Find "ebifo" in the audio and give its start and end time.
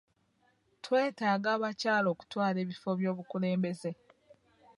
2.63-2.89